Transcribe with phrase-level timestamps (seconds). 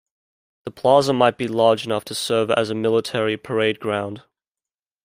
[0.63, 4.23] The plaza might be large enough to serve as a military parade ground.